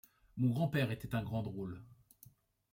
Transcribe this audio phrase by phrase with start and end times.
[0.37, 1.83] Mon grand-père était un grand drôle.